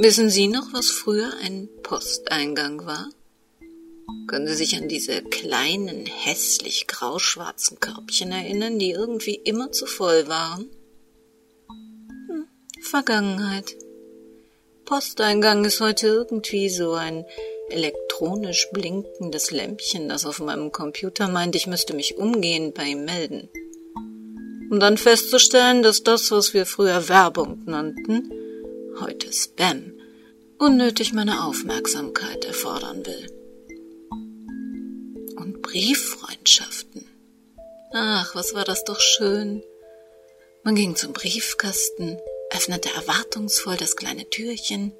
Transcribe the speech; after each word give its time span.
Wissen 0.00 0.28
Sie 0.28 0.48
noch, 0.48 0.72
was 0.72 0.90
früher 0.90 1.32
ein 1.40 1.68
Posteingang 1.84 2.84
war? 2.84 3.08
Können 4.26 4.48
Sie 4.48 4.56
sich 4.56 4.76
an 4.76 4.88
diese 4.88 5.22
kleinen, 5.22 6.04
hässlich 6.06 6.88
grauschwarzen 6.88 7.78
Körbchen 7.78 8.32
erinnern, 8.32 8.80
die 8.80 8.90
irgendwie 8.90 9.36
immer 9.36 9.70
zu 9.70 9.86
voll 9.86 10.26
waren? 10.26 10.68
Hm, 11.68 12.46
Vergangenheit. 12.82 13.76
Posteingang 14.84 15.64
ist 15.64 15.80
heute 15.80 16.08
irgendwie 16.08 16.68
so 16.70 16.94
ein 16.94 17.24
elektronisch 17.70 18.70
blinkendes 18.72 19.52
Lämpchen, 19.52 20.08
das 20.08 20.26
auf 20.26 20.40
meinem 20.40 20.72
Computer 20.72 21.28
meint, 21.28 21.54
ich 21.54 21.68
müsste 21.68 21.94
mich 21.94 22.18
umgehend 22.18 22.74
bei 22.74 22.86
ihm 22.86 23.04
melden. 23.04 23.48
Um 24.72 24.80
dann 24.80 24.98
festzustellen, 24.98 25.84
dass 25.84 26.02
das, 26.02 26.32
was 26.32 26.52
wir 26.52 26.66
früher 26.66 27.08
Werbung 27.08 27.62
nannten, 27.64 28.32
heute 29.00 29.32
Spam, 29.32 29.92
unnötig 30.58 31.12
meine 31.12 31.44
Aufmerksamkeit 31.44 32.44
erfordern 32.44 33.04
will. 33.04 33.26
Und 35.36 35.62
Brieffreundschaften. 35.62 37.06
Ach, 37.92 38.34
was 38.34 38.54
war 38.54 38.64
das 38.64 38.84
doch 38.84 39.00
schön. 39.00 39.62
Man 40.62 40.74
ging 40.74 40.96
zum 40.96 41.12
Briefkasten, 41.12 42.18
öffnete 42.50 42.88
erwartungsvoll 42.94 43.76
das 43.76 43.96
kleine 43.96 44.28
Türchen 44.30 44.92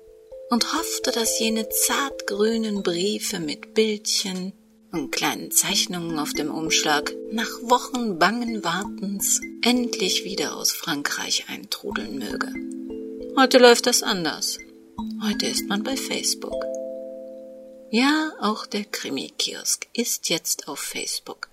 und 0.50 0.74
hoffte, 0.74 1.10
dass 1.10 1.38
jene 1.38 1.68
zartgrünen 1.68 2.82
Briefe 2.82 3.40
mit 3.40 3.74
Bildchen 3.74 4.52
und 4.92 5.10
kleinen 5.10 5.50
Zeichnungen 5.50 6.18
auf 6.18 6.32
dem 6.32 6.50
Umschlag 6.50 7.12
nach 7.30 7.50
Wochen 7.62 8.18
bangen 8.18 8.62
Wartens 8.62 9.40
endlich 9.64 10.24
wieder 10.24 10.56
aus 10.56 10.70
Frankreich 10.70 11.46
eintrudeln 11.48 12.18
möge. 12.18 12.52
Heute 13.36 13.58
läuft 13.58 13.86
das 13.86 14.04
anders. 14.04 14.58
Heute 15.20 15.46
ist 15.46 15.66
man 15.66 15.82
bei 15.82 15.96
Facebook. 15.96 16.64
Ja, 17.90 18.30
auch 18.40 18.64
der 18.64 18.84
Krimi-Kiosk 18.84 19.88
ist 19.92 20.28
jetzt 20.28 20.68
auf 20.68 20.78
Facebook. 20.78 21.48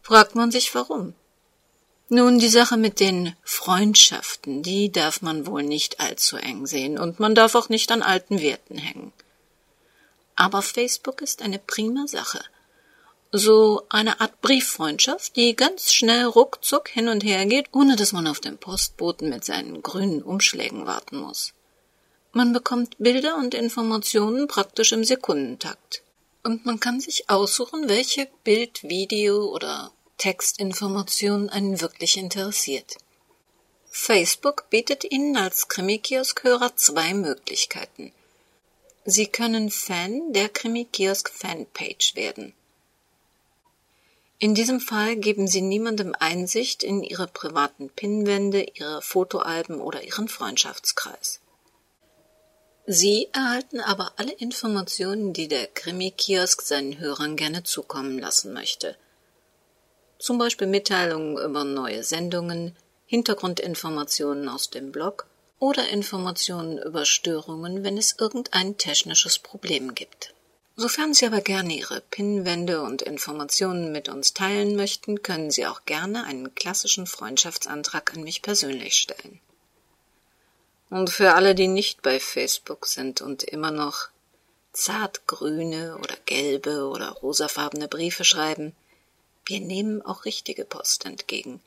Fragt 0.00 0.36
man 0.36 0.52
sich 0.52 0.72
warum? 0.72 1.14
Nun, 2.08 2.38
die 2.38 2.48
Sache 2.48 2.76
mit 2.76 3.00
den 3.00 3.34
Freundschaften, 3.42 4.62
die 4.62 4.92
darf 4.92 5.22
man 5.22 5.48
wohl 5.48 5.64
nicht 5.64 5.98
allzu 5.98 6.36
eng 6.36 6.68
sehen 6.68 6.98
und 6.98 7.18
man 7.18 7.34
darf 7.34 7.56
auch 7.56 7.68
nicht 7.68 7.90
an 7.90 8.02
alten 8.02 8.40
Werten 8.40 8.78
hängen. 8.78 9.12
Aber 10.36 10.62
Facebook 10.62 11.20
ist 11.20 11.42
eine 11.42 11.58
prima 11.58 12.06
Sache. 12.06 12.40
So 13.36 13.82
eine 13.88 14.20
Art 14.20 14.40
Brieffreundschaft, 14.42 15.34
die 15.34 15.56
ganz 15.56 15.92
schnell 15.92 16.24
ruckzuck 16.26 16.88
hin 16.88 17.08
und 17.08 17.24
her 17.24 17.46
geht, 17.46 17.66
ohne 17.72 17.96
dass 17.96 18.12
man 18.12 18.28
auf 18.28 18.38
den 18.38 18.58
Postboten 18.58 19.28
mit 19.28 19.44
seinen 19.44 19.82
grünen 19.82 20.22
Umschlägen 20.22 20.86
warten 20.86 21.16
muss. 21.16 21.52
Man 22.30 22.52
bekommt 22.52 22.94
Bilder 22.98 23.36
und 23.38 23.54
Informationen 23.54 24.46
praktisch 24.46 24.92
im 24.92 25.02
Sekundentakt. 25.02 26.04
Und 26.44 26.64
man 26.64 26.78
kann 26.78 27.00
sich 27.00 27.28
aussuchen, 27.28 27.88
welche 27.88 28.28
Bild-, 28.44 28.84
Video- 28.84 29.52
oder 29.52 29.90
Textinformation 30.16 31.48
einen 31.48 31.80
wirklich 31.80 32.16
interessiert. 32.16 32.98
Facebook 33.90 34.70
bietet 34.70 35.10
Ihnen 35.10 35.36
als 35.36 35.66
Krimi-Kiosk-Hörer 35.66 36.76
zwei 36.76 37.14
Möglichkeiten. 37.14 38.12
Sie 39.04 39.26
können 39.26 39.72
Fan 39.72 40.32
der 40.32 40.50
Krimi-Kiosk-Fanpage 40.50 42.14
werden. 42.14 42.54
In 44.38 44.54
diesem 44.54 44.80
Fall 44.80 45.16
geben 45.16 45.46
Sie 45.46 45.62
niemandem 45.62 46.14
Einsicht 46.18 46.82
in 46.82 47.02
Ihre 47.02 47.26
privaten 47.26 47.88
Pinwände, 47.88 48.66
Ihre 48.74 49.00
Fotoalben 49.00 49.80
oder 49.80 50.02
Ihren 50.02 50.28
Freundschaftskreis. 50.28 51.40
Sie 52.86 53.28
erhalten 53.32 53.80
aber 53.80 54.12
alle 54.16 54.32
Informationen, 54.32 55.32
die 55.32 55.48
der 55.48 55.68
Krimi-Kiosk 55.68 56.60
seinen 56.60 56.98
Hörern 56.98 57.36
gerne 57.36 57.62
zukommen 57.62 58.18
lassen 58.18 58.52
möchte. 58.52 58.96
Zum 60.18 60.36
Beispiel 60.36 60.66
Mitteilungen 60.66 61.38
über 61.38 61.64
neue 61.64 62.02
Sendungen, 62.02 62.76
Hintergrundinformationen 63.06 64.48
aus 64.48 64.68
dem 64.68 64.92
Blog 64.92 65.26
oder 65.58 65.88
Informationen 65.88 66.78
über 66.78 67.06
Störungen, 67.06 67.84
wenn 67.84 67.96
es 67.96 68.16
irgendein 68.18 68.76
technisches 68.76 69.38
Problem 69.38 69.94
gibt. 69.94 70.34
Sofern 70.76 71.14
Sie 71.14 71.24
aber 71.26 71.40
gerne 71.40 71.72
Ihre 71.74 72.00
Pinwände 72.00 72.82
und 72.82 73.02
Informationen 73.02 73.92
mit 73.92 74.08
uns 74.08 74.34
teilen 74.34 74.74
möchten, 74.74 75.22
können 75.22 75.52
Sie 75.52 75.66
auch 75.66 75.84
gerne 75.84 76.24
einen 76.24 76.54
klassischen 76.54 77.06
Freundschaftsantrag 77.06 78.12
an 78.14 78.24
mich 78.24 78.42
persönlich 78.42 78.94
stellen. 78.94 79.40
Und 80.90 81.10
für 81.10 81.34
alle, 81.34 81.54
die 81.54 81.68
nicht 81.68 82.02
bei 82.02 82.18
Facebook 82.18 82.86
sind 82.86 83.20
und 83.20 83.44
immer 83.44 83.70
noch 83.70 84.08
zartgrüne 84.72 85.96
oder 85.98 86.16
gelbe 86.26 86.88
oder 86.88 87.10
rosafarbene 87.10 87.86
Briefe 87.86 88.24
schreiben, 88.24 88.74
wir 89.46 89.60
nehmen 89.60 90.02
auch 90.02 90.24
richtige 90.24 90.64
Post 90.64 91.04
entgegen. 91.04 91.60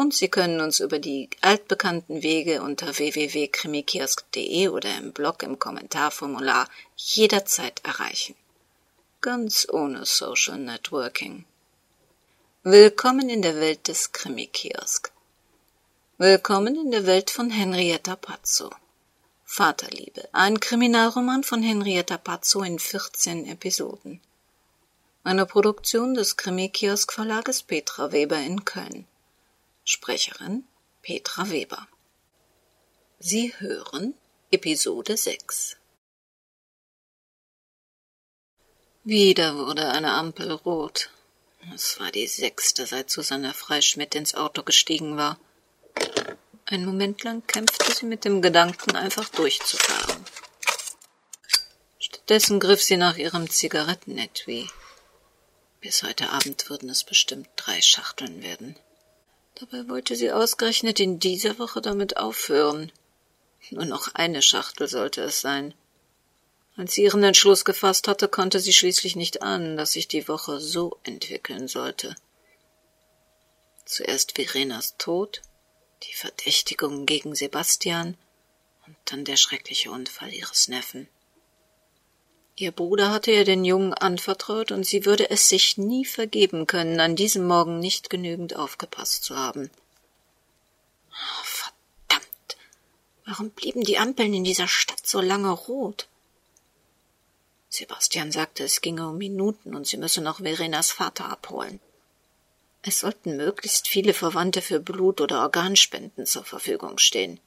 Und 0.00 0.14
Sie 0.14 0.30
können 0.30 0.62
uns 0.62 0.80
über 0.80 0.98
die 0.98 1.28
altbekannten 1.42 2.22
Wege 2.22 2.62
unter 2.62 2.96
www.krimikiosk.de 2.96 4.68
oder 4.68 4.96
im 4.96 5.12
Blog 5.12 5.42
im 5.42 5.58
Kommentarformular 5.58 6.70
jederzeit 6.96 7.84
erreichen. 7.84 8.34
Ganz 9.20 9.68
ohne 9.70 10.06
Social 10.06 10.56
Networking. 10.56 11.44
Willkommen 12.62 13.28
in 13.28 13.42
der 13.42 13.56
Welt 13.56 13.88
des 13.88 14.12
Krimikiosk. 14.12 15.12
Willkommen 16.16 16.76
in 16.76 16.90
der 16.90 17.04
Welt 17.04 17.28
von 17.28 17.50
Henrietta 17.50 18.16
Pazzo. 18.16 18.70
Vaterliebe, 19.44 20.30
ein 20.32 20.60
Kriminalroman 20.60 21.44
von 21.44 21.62
Henrietta 21.62 22.16
Pazzo 22.16 22.62
in 22.62 22.78
14 22.78 23.44
Episoden. 23.46 24.22
Eine 25.24 25.44
Produktion 25.44 26.14
des 26.14 26.38
Krimi-Kiosk 26.38 27.12
Verlages 27.12 27.62
Petra 27.62 28.12
Weber 28.12 28.38
in 28.38 28.64
Köln. 28.64 29.04
Sprecherin 29.92 30.62
Petra 31.02 31.50
Weber. 31.50 31.88
Sie 33.18 33.52
hören 33.58 34.14
Episode 34.52 35.16
6. 35.16 35.78
Wieder 39.02 39.56
wurde 39.56 39.88
eine 39.88 40.12
Ampel 40.12 40.52
rot. 40.52 41.10
Es 41.74 41.98
war 41.98 42.12
die 42.12 42.28
sechste, 42.28 42.86
seit 42.86 43.10
Susanne 43.10 43.52
Freischmidt 43.52 44.14
ins 44.14 44.36
Auto 44.36 44.62
gestiegen 44.62 45.16
war. 45.16 45.40
Ein 46.66 46.84
Moment 46.84 47.24
lang 47.24 47.44
kämpfte 47.48 47.92
sie 47.92 48.06
mit 48.06 48.24
dem 48.24 48.42
Gedanken, 48.42 48.94
einfach 48.94 49.28
durchzufahren. 49.30 50.24
Stattdessen 51.98 52.60
griff 52.60 52.80
sie 52.80 52.96
nach 52.96 53.16
ihrem 53.16 53.50
Zigarettenetui. 53.50 54.70
Bis 55.80 56.04
heute 56.04 56.30
Abend 56.30 56.70
würden 56.70 56.88
es 56.90 57.02
bestimmt 57.02 57.48
drei 57.56 57.82
Schachteln 57.82 58.40
werden. 58.44 58.76
Dabei 59.60 59.90
wollte 59.90 60.16
sie 60.16 60.32
ausgerechnet 60.32 61.00
in 61.00 61.18
dieser 61.18 61.58
Woche 61.58 61.82
damit 61.82 62.16
aufhören. 62.16 62.90
Nur 63.68 63.84
noch 63.84 64.14
eine 64.14 64.40
Schachtel 64.40 64.88
sollte 64.88 65.20
es 65.20 65.42
sein. 65.42 65.74
Als 66.78 66.94
sie 66.94 67.02
ihren 67.02 67.22
Entschluss 67.22 67.66
gefasst 67.66 68.08
hatte, 68.08 68.26
konnte 68.26 68.58
sie 68.58 68.72
schließlich 68.72 69.16
nicht 69.16 69.42
ahnen, 69.42 69.76
dass 69.76 69.92
sich 69.92 70.08
die 70.08 70.28
Woche 70.28 70.60
so 70.60 70.98
entwickeln 71.02 71.68
sollte. 71.68 72.16
Zuerst 73.84 74.32
Verenas 74.32 74.96
Tod, 74.96 75.42
die 76.04 76.14
Verdächtigung 76.14 77.04
gegen 77.04 77.34
Sebastian 77.34 78.16
und 78.86 78.96
dann 79.04 79.26
der 79.26 79.36
schreckliche 79.36 79.90
Unfall 79.90 80.32
ihres 80.32 80.68
Neffen. 80.68 81.06
Ihr 82.60 82.72
Bruder 82.72 83.10
hatte 83.10 83.30
ihr 83.30 83.46
den 83.46 83.64
Jungen 83.64 83.94
anvertraut, 83.94 84.70
und 84.70 84.84
sie 84.84 85.06
würde 85.06 85.30
es 85.30 85.48
sich 85.48 85.78
nie 85.78 86.04
vergeben 86.04 86.66
können, 86.66 87.00
an 87.00 87.16
diesem 87.16 87.46
Morgen 87.46 87.78
nicht 87.78 88.10
genügend 88.10 88.54
aufgepasst 88.54 89.24
zu 89.24 89.34
haben. 89.34 89.70
Oh, 91.10 91.44
verdammt. 91.44 92.58
Warum 93.24 93.48
blieben 93.48 93.82
die 93.82 93.96
Ampeln 93.96 94.34
in 94.34 94.44
dieser 94.44 94.68
Stadt 94.68 95.06
so 95.06 95.22
lange 95.22 95.48
rot? 95.48 96.06
Sebastian 97.70 98.30
sagte, 98.30 98.64
es 98.64 98.82
ginge 98.82 99.08
um 99.08 99.16
Minuten 99.16 99.74
und 99.74 99.86
sie 99.86 99.96
müsse 99.96 100.20
noch 100.20 100.40
Verenas 100.40 100.90
Vater 100.90 101.30
abholen. 101.30 101.80
Es 102.82 103.00
sollten 103.00 103.38
möglichst 103.38 103.88
viele 103.88 104.12
Verwandte 104.12 104.60
für 104.60 104.80
Blut- 104.80 105.22
oder 105.22 105.40
Organspenden 105.40 106.26
zur 106.26 106.44
Verfügung 106.44 106.98
stehen. 106.98 107.40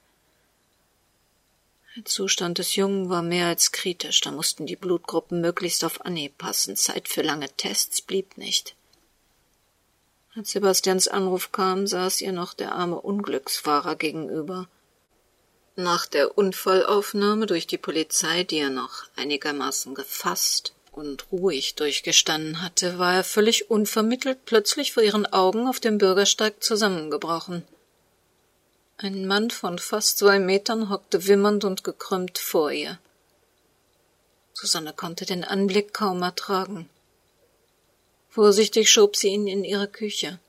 Der 1.96 2.06
Zustand 2.06 2.58
des 2.58 2.76
Jungen 2.76 3.10
war 3.10 3.22
mehr 3.22 3.48
als 3.48 3.72
kritisch, 3.72 4.22
da 4.22 4.32
mussten 4.32 4.66
die 4.66 4.76
Blutgruppen 4.76 5.42
möglichst 5.42 5.84
auf 5.84 6.04
Anhieb 6.06 6.40
passen. 6.40 6.76
Zeit 6.76 7.08
für 7.08 7.22
lange 7.22 7.50
Tests 7.50 8.02
blieb 8.02 8.36
nicht. 8.38 8.76
Als 10.36 10.52
Sebastians 10.52 11.08
Anruf 11.08 11.52
kam, 11.52 11.86
saß 11.86 12.22
ihr 12.22 12.32
noch 12.32 12.56
der 12.56 12.74
arme 12.74 13.00
Unglücksfahrer 13.00 13.96
gegenüber. 13.96 14.68
Nach 15.76 16.08
der 16.08 16.36
Unfallaufnahme 16.36 17.46
durch 17.46 17.68
die 17.68 17.78
Polizei, 17.78 18.44
die 18.44 18.58
er 18.58 18.72
noch 18.72 19.06
einigermaßen 19.16 19.94
gefasst 19.94 20.74
und 20.92 21.32
ruhig 21.32 21.76
durchgestanden 21.76 22.64
hatte, 22.64 22.98
war 22.98 23.14
er 23.14 23.24
völlig 23.24 23.70
unvermittelt 23.70 24.46
plötzlich 24.46 24.94
vor 24.94 25.04
ihren 25.04 25.28
Augen 25.28 25.68
auf 25.68 25.80
dem 25.80 26.00
Bürgersteig 26.00 26.64
zusammengebrochen. 26.64 27.64
Ein 29.04 29.28
Mann 29.28 29.50
von 29.50 29.80
fast 29.80 30.20
zwei 30.20 30.40
Metern 30.40 30.90
hockte 30.90 31.28
wimmernd 31.28 31.66
und 31.66 31.84
gekrümmt 31.84 32.38
vor 32.38 32.72
ihr. 32.72 33.00
Susanne 34.54 34.94
konnte 34.94 35.26
den 35.26 35.44
Anblick 35.44 35.94
kaum 35.94 36.22
ertragen. 36.22 36.90
Vorsichtig 38.30 38.90
schob 38.90 39.18
sie 39.18 39.28
ihn 39.28 39.46
in 39.46 39.66
ihre 39.66 39.90
Küche. 39.90 40.40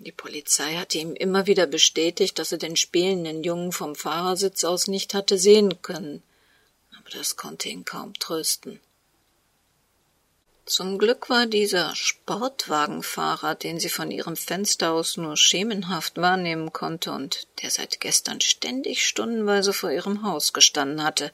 Die 0.00 0.12
Polizei 0.12 0.74
hatte 0.74 0.98
ihm 0.98 1.14
immer 1.14 1.46
wieder 1.46 1.66
bestätigt, 1.66 2.38
dass 2.38 2.52
er 2.52 2.58
den 2.58 2.76
spielenden 2.76 3.42
Jungen 3.42 3.72
vom 3.72 3.94
Fahrersitz 3.94 4.62
aus 4.62 4.86
nicht 4.86 5.14
hatte 5.14 5.38
sehen 5.38 5.80
können, 5.80 6.22
aber 6.98 7.08
das 7.08 7.36
konnte 7.36 7.70
ihn 7.70 7.86
kaum 7.86 8.12
trösten. 8.18 8.80
Zum 10.64 10.98
Glück 10.98 11.28
war 11.28 11.46
dieser 11.46 11.94
Sportwagenfahrer, 11.96 13.56
den 13.56 13.80
sie 13.80 13.88
von 13.88 14.12
ihrem 14.12 14.36
Fenster 14.36 14.92
aus 14.92 15.16
nur 15.16 15.36
schemenhaft 15.36 16.18
wahrnehmen 16.18 16.72
konnte 16.72 17.10
und 17.10 17.48
der 17.60 17.70
seit 17.70 18.00
gestern 18.00 18.40
ständig 18.40 19.04
stundenweise 19.04 19.72
vor 19.72 19.90
ihrem 19.90 20.22
Haus 20.22 20.52
gestanden 20.52 21.02
hatte, 21.02 21.32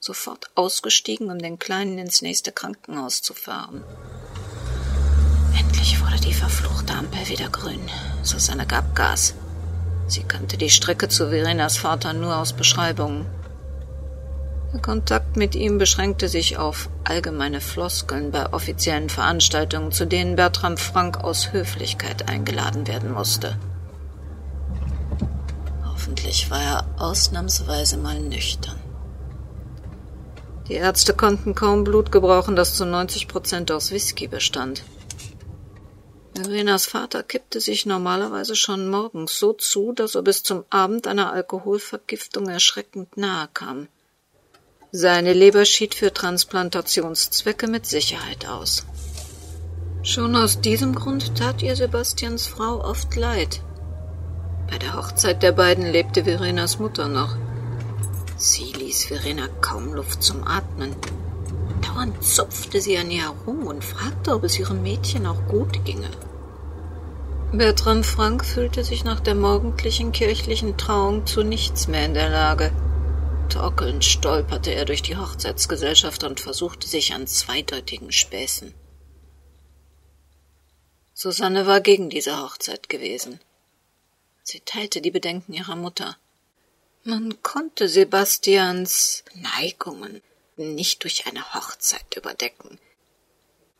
sofort 0.00 0.46
ausgestiegen, 0.54 1.30
um 1.30 1.38
den 1.38 1.58
Kleinen 1.58 1.98
ins 1.98 2.22
nächste 2.22 2.50
Krankenhaus 2.50 3.20
zu 3.20 3.34
fahren. 3.34 3.84
Endlich 5.58 6.00
wurde 6.00 6.20
die 6.20 6.34
verfluchte 6.34 6.94
Ampel 6.94 7.28
wieder 7.28 7.50
grün. 7.50 7.90
Susanne 8.22 8.66
gab 8.66 8.94
Gas. 8.96 9.34
Sie 10.08 10.24
kannte 10.24 10.56
die 10.56 10.70
Strecke 10.70 11.08
zu 11.08 11.28
Verenas 11.28 11.76
Vater 11.76 12.14
nur 12.14 12.36
aus 12.36 12.54
Beschreibungen. 12.54 13.26
Der 14.72 14.80
Kontakt 14.80 15.36
mit 15.36 15.54
ihm 15.54 15.76
beschränkte 15.76 16.28
sich 16.28 16.56
auf 16.56 16.88
allgemeine 17.04 17.60
Floskeln 17.60 18.30
bei 18.30 18.52
offiziellen 18.52 19.10
Veranstaltungen, 19.10 19.92
zu 19.92 20.06
denen 20.06 20.36
Bertram 20.36 20.78
Frank 20.78 21.18
aus 21.22 21.52
Höflichkeit 21.52 22.30
eingeladen 22.30 22.86
werden 22.86 23.12
musste. 23.12 23.58
Hoffentlich 25.84 26.50
war 26.50 26.62
er 26.62 26.86
ausnahmsweise 26.96 27.98
mal 27.98 28.18
nüchtern. 28.18 28.78
Die 30.68 30.74
Ärzte 30.74 31.12
konnten 31.12 31.54
kaum 31.54 31.84
Blut 31.84 32.10
gebrauchen, 32.10 32.56
das 32.56 32.74
zu 32.74 32.86
90 32.86 33.28
Prozent 33.28 33.70
aus 33.70 33.90
Whisky 33.90 34.26
bestand. 34.26 34.84
Verenas 36.34 36.86
Vater 36.86 37.22
kippte 37.22 37.60
sich 37.60 37.84
normalerweise 37.84 38.56
schon 38.56 38.88
morgens 38.88 39.38
so 39.38 39.52
zu, 39.52 39.92
dass 39.92 40.14
er 40.14 40.22
bis 40.22 40.42
zum 40.42 40.64
Abend 40.70 41.06
einer 41.06 41.30
Alkoholvergiftung 41.32 42.48
erschreckend 42.48 43.18
nahe 43.18 43.48
kam. 43.52 43.88
Seine 44.94 45.32
Leber 45.32 45.64
schied 45.64 45.94
für 45.94 46.12
Transplantationszwecke 46.12 47.66
mit 47.66 47.86
Sicherheit 47.86 48.46
aus. 48.46 48.84
Schon 50.02 50.36
aus 50.36 50.60
diesem 50.60 50.94
Grund 50.94 51.34
tat 51.34 51.62
ihr 51.62 51.76
Sebastians 51.76 52.46
Frau 52.46 52.84
oft 52.84 53.16
leid. 53.16 53.62
Bei 54.70 54.76
der 54.76 54.94
Hochzeit 54.94 55.42
der 55.42 55.52
beiden 55.52 55.90
lebte 55.90 56.24
Verenas 56.24 56.78
Mutter 56.78 57.08
noch. 57.08 57.36
Sie 58.36 58.70
ließ 58.70 59.06
Verena 59.06 59.48
kaum 59.62 59.94
Luft 59.94 60.22
zum 60.22 60.46
Atmen. 60.46 60.94
Dauernd 61.80 62.22
zupfte 62.22 62.82
sie 62.82 62.98
an 62.98 63.10
ihr 63.10 63.22
herum 63.22 63.66
und 63.66 63.82
fragte, 63.82 64.34
ob 64.34 64.44
es 64.44 64.58
ihrem 64.58 64.82
Mädchen 64.82 65.24
auch 65.24 65.46
gut 65.48 65.86
ginge. 65.86 66.10
Bertram 67.50 68.04
Frank 68.04 68.44
fühlte 68.44 68.84
sich 68.84 69.04
nach 69.04 69.20
der 69.20 69.36
morgendlichen 69.36 70.12
kirchlichen 70.12 70.76
Trauung 70.76 71.24
zu 71.24 71.42
nichts 71.42 71.88
mehr 71.88 72.04
in 72.04 72.12
der 72.12 72.28
Lage. 72.28 72.72
Torkelnd 73.52 74.02
stolperte 74.02 74.72
er 74.72 74.86
durch 74.86 75.02
die 75.02 75.18
Hochzeitsgesellschaft 75.18 76.24
und 76.24 76.40
versuchte 76.40 76.88
sich 76.88 77.12
an 77.12 77.26
zweideutigen 77.26 78.10
Späßen. 78.10 78.72
Susanne 81.12 81.66
war 81.66 81.82
gegen 81.82 82.08
diese 82.08 82.40
Hochzeit 82.40 82.88
gewesen. 82.88 83.40
Sie 84.42 84.60
teilte 84.60 85.02
die 85.02 85.10
Bedenken 85.10 85.52
ihrer 85.52 85.76
Mutter. 85.76 86.16
Man 87.04 87.42
konnte 87.42 87.90
Sebastians 87.90 89.22
Neigungen 89.34 90.22
nicht 90.56 91.02
durch 91.02 91.26
eine 91.26 91.52
Hochzeit 91.52 92.16
überdecken. 92.16 92.78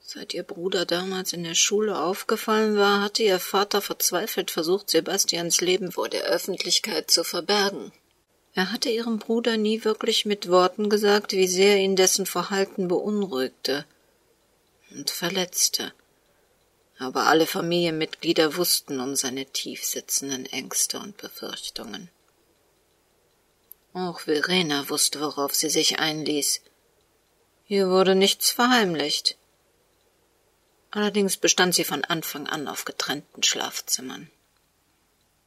Seit 0.01 0.35
ihr 0.35 0.43
Bruder 0.43 0.85
damals 0.85 1.33
in 1.33 1.45
der 1.45 1.55
Schule 1.55 1.99
aufgefallen 1.99 2.77
war, 2.77 3.01
hatte 3.01 3.23
ihr 3.23 3.41
Vater 3.41 3.81
verzweifelt 3.81 4.51
versucht, 4.51 4.91
Sebastians 4.91 5.63
Leben 5.63 5.93
vor 5.93 6.11
der 6.11 6.25
Öffentlichkeit 6.25 7.11
zu 7.11 7.25
verbergen. 7.25 7.91
Er 8.55 8.71
hatte 8.71 8.91
ihrem 8.91 9.19
Bruder 9.19 9.57
nie 9.57 9.85
wirklich 9.85 10.27
mit 10.27 10.49
Worten 10.49 10.91
gesagt, 10.91 11.33
wie 11.33 11.47
sehr 11.47 11.79
ihn 11.79 11.97
dessen 11.97 12.27
Verhalten 12.27 12.87
beunruhigte 12.89 13.87
und 14.91 15.11
verletzte. 15.11 15.93
Aber 16.99 17.27
alle 17.27 17.47
Familienmitglieder 17.47 18.57
wussten 18.57 19.01
um 19.01 19.17
seine 19.17 19.47
tiefsitzenden 19.47 20.47
Ängste 20.47 20.99
und 20.99 21.17
Befürchtungen. 21.17 22.11
Auch 23.95 24.21
Verena 24.21 24.89
wusste, 24.89 25.21
worauf 25.21 25.55
sie 25.55 25.71
sich 25.71 25.99
einließ. 25.99 26.61
Hier 27.65 27.89
wurde 27.89 28.15
nichts 28.15 28.51
verheimlicht. 28.51 29.37
Allerdings 30.91 31.39
bestand 31.39 31.75
sie 31.75 31.85
von 31.85 32.05
Anfang 32.05 32.47
an 32.47 32.69
auf 32.69 32.85
getrennten 32.85 33.43
Schlafzimmern. 33.43 34.31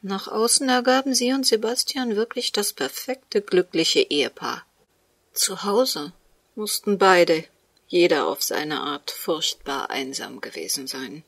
Nach 0.08 0.28
außen 0.28 0.70
ergaben 0.70 1.16
sie 1.16 1.34
und 1.34 1.48
Sebastian 1.48 2.16
wirklich 2.16 2.52
das 2.52 2.74
perfekte 2.74 3.42
glückliche 3.42 4.02
Ehepaar. 4.02 4.64
Zu 5.34 5.64
Hause 5.64 6.14
mussten 6.54 7.00
beide, 7.00 7.44
jeder 7.88 8.28
auf 8.28 8.44
seine 8.44 8.82
Art, 8.82 9.10
furchtbar 9.10 9.90
einsam 9.90 10.42
gewesen 10.42 10.86
sein. 10.86 11.24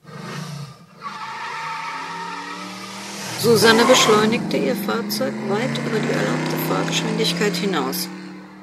Susanne 3.42 3.84
beschleunigte 3.86 4.58
ihr 4.58 4.76
Fahrzeug 4.76 5.34
weit 5.50 5.76
über 5.80 6.00
die 6.00 6.12
erlaubte 6.12 6.58
Fahrgeschwindigkeit 6.68 7.56
hinaus. 7.56 8.08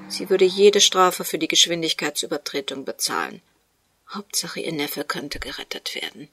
Sie 0.06 0.30
würde 0.30 0.44
jede 0.44 0.80
Strafe 0.80 1.24
für 1.24 1.38
die 1.38 1.48
Geschwindigkeitsübertretung 1.48 2.84
bezahlen. 2.84 3.42
Hauptsache 4.10 4.60
ihr 4.60 4.72
Neffe 4.72 5.02
könnte 5.02 5.40
gerettet 5.40 5.96
werden. 5.96 6.28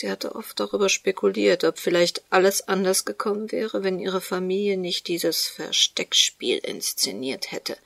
Sie 0.00 0.10
hatte 0.10 0.34
oft 0.34 0.58
darüber 0.58 0.88
spekuliert, 0.88 1.62
ob 1.62 1.78
vielleicht 1.78 2.22
alles 2.30 2.66
anders 2.66 3.04
gekommen 3.04 3.52
wäre, 3.52 3.84
wenn 3.84 3.98
ihre 3.98 4.22
Familie 4.22 4.78
nicht 4.78 5.08
dieses 5.08 5.46
Versteckspiel 5.46 6.56
inszeniert 6.56 7.52
hätte. 7.52 7.76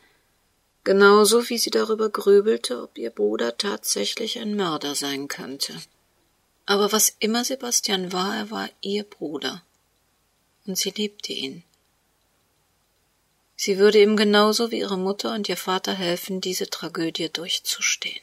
Genauso 0.85 1.49
wie 1.49 1.59
sie 1.59 1.71
darüber 1.71 2.11
grübelte, 2.11 2.85
ob 2.85 2.97
ihr 2.99 3.11
Bruder 3.11 3.59
tatsächlich 3.59 4.39
ein 4.39 4.55
Mörder 4.55 4.95
sein 4.95 5.27
könnte. 5.27 5.75
Aber 6.67 6.93
was 6.93 7.17
immer 7.19 7.45
Sebastian 7.45 8.13
war, 8.13 8.37
er 8.37 8.51
war 8.53 8.71
ihr 8.81 9.03
Bruder. 9.03 9.65
Und 10.67 10.79
sie 10.79 10.91
liebte 10.91 11.33
ihn. 11.33 11.65
Sie 13.57 13.79
würde 13.79 14.01
ihm 14.01 14.17
genauso 14.17 14.71
wie 14.71 14.79
ihre 14.79 14.99
Mutter 14.99 15.35
und 15.35 15.49
ihr 15.49 15.57
Vater 15.57 15.95
helfen, 15.95 16.41
diese 16.41 16.71
Tragödie 16.71 17.29
durchzustehen. 17.29 18.21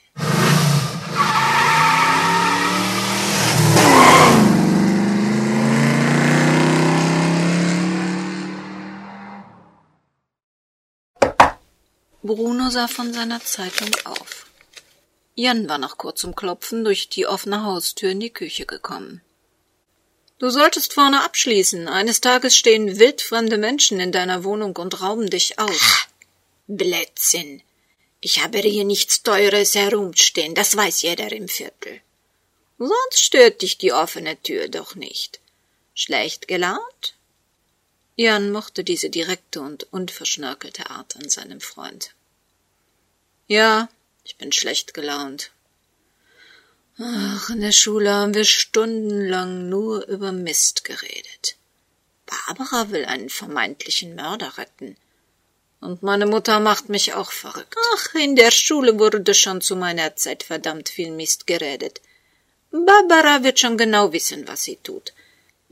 Bruno 12.24 12.70
sah 12.70 12.88
von 12.88 13.14
seiner 13.14 13.44
Zeitung 13.44 13.90
auf. 14.04 14.46
Jan 15.34 15.68
war 15.68 15.80
nach 15.80 15.98
kurzem 15.98 16.36
Klopfen 16.36 16.84
durch 16.84 17.10
die 17.10 17.26
offene 17.26 17.64
Haustür 17.64 18.12
in 18.12 18.20
die 18.20 18.30
Küche 18.30 18.68
gekommen. 18.68 19.22
Du 20.38 20.50
solltest 20.50 20.94
vorne 20.94 21.24
abschließen. 21.24 21.88
Eines 21.88 22.22
Tages 22.22 22.56
stehen 22.56 23.00
wildfremde 23.00 23.58
Menschen 23.58 24.00
in 24.00 24.12
deiner 24.12 24.44
Wohnung 24.44 24.76
und 24.78 25.02
rauben 25.02 25.30
dich 25.30 25.58
aus. 25.58 26.08
Blödsinn. 26.68 27.64
Ich 28.20 28.44
habe 28.44 28.60
hier 28.60 28.86
nichts 28.86 29.24
Teures 29.24 29.74
herumstehen, 29.74 30.54
das 30.54 30.78
weiß 30.78 31.02
jeder 31.02 31.32
im 31.32 31.48
Viertel. 31.48 32.02
Sonst 32.78 33.20
stört 33.20 33.64
dich 33.64 33.80
die 33.80 33.94
offene 33.94 34.40
Tür 34.44 34.68
doch 34.68 34.94
nicht. 34.94 35.40
Schlecht 35.96 36.48
gelaunt? 36.48 37.16
Jan 38.16 38.52
mochte 38.52 38.84
diese 38.84 39.10
direkte 39.10 39.62
und 39.62 39.92
unverschnörkelte 39.92 40.90
Art 40.90 41.16
an 41.16 41.30
seinem 41.30 41.62
Freund. 41.62 42.14
Ja, 43.48 43.90
ich 44.24 44.38
bin 44.38 44.52
schlecht 44.52 44.94
gelaunt. 44.94 45.52
Ach, 47.00 47.50
in 47.50 47.62
der 47.62 47.72
Schule 47.72 48.12
haben 48.12 48.34
wir 48.34 48.46
stundenlang 48.46 49.70
nur 49.70 50.06
über 50.08 50.32
Mist 50.32 50.84
geredet. 50.84 51.56
Barbara 52.26 52.92
will 52.92 53.06
einen 53.06 53.30
vermeintlichen 53.30 54.16
Mörder 54.16 54.58
retten. 54.58 54.96
Und 55.80 56.04
meine 56.04 56.28
Mutter 56.28 56.60
macht 56.60 56.90
mich 56.90 57.14
auch 57.14 57.32
verrückt. 57.32 57.76
Ach, 57.96 58.16
in 58.16 58.36
der 58.36 58.52
Schule 58.52 59.00
wurde 59.00 59.34
schon 59.34 59.62
zu 59.62 59.76
meiner 59.76 60.16
Zeit 60.16 60.44
verdammt 60.44 60.90
viel 60.90 61.12
Mist 61.12 61.48
geredet. 61.48 62.02
Barbara 62.72 63.44
wird 63.44 63.60
schon 63.60 63.78
genau 63.78 64.14
wissen, 64.14 64.48
was 64.48 64.64
sie 64.64 64.78
tut. 64.78 65.14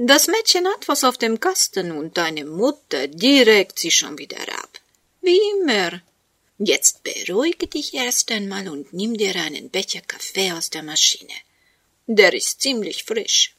Das 0.01 0.27
Mädchen 0.27 0.65
hat 0.65 0.87
was 0.87 1.03
auf 1.03 1.17
dem 1.17 1.41
Kasten 1.41 1.91
und 1.91 2.15
deine 2.15 2.45
Mutter, 2.45 3.09
die 3.09 3.41
regt 3.41 3.79
sie 3.79 3.91
schon 3.91 4.17
wieder 4.17 4.39
ab. 4.63 4.79
Wie 5.19 5.41
immer. 5.59 6.01
Jetzt 6.57 7.03
beruhige 7.03 7.67
dich 7.67 7.93
erst 7.93 8.31
einmal 8.31 8.69
und 8.69 8.93
nimm 8.93 9.17
dir 9.17 9.35
einen 9.35 9.69
Becher 9.69 9.99
Kaffee 9.99 10.53
aus 10.53 10.69
der 10.69 10.83
Maschine. 10.83 11.33
Der 12.07 12.33
ist 12.33 12.61
ziemlich 12.61 13.03
frisch. 13.03 13.55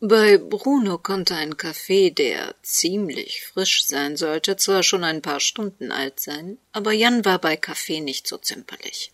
Bei 0.00 0.36
Bruno 0.36 0.98
konnte 0.98 1.34
ein 1.34 1.56
Kaffee, 1.56 2.10
der 2.10 2.54
ziemlich 2.62 3.42
frisch 3.46 3.86
sein 3.86 4.18
sollte, 4.18 4.58
zwar 4.58 4.82
schon 4.82 5.02
ein 5.02 5.22
paar 5.22 5.40
Stunden 5.40 5.92
alt 5.92 6.20
sein, 6.20 6.58
aber 6.72 6.92
Jan 6.92 7.24
war 7.24 7.38
bei 7.38 7.56
Kaffee 7.56 8.00
nicht 8.00 8.26
so 8.26 8.36
zimperlich. 8.36 9.12